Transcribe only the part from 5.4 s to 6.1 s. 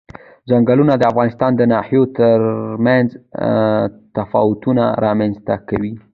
ته کوي.